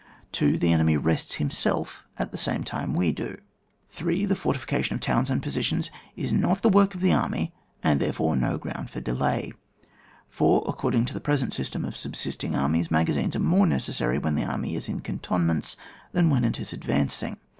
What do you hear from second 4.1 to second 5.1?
The fortification of